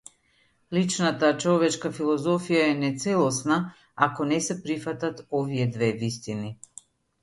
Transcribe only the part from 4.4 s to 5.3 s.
се прифатат